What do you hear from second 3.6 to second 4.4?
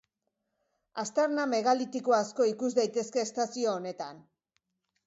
honetan.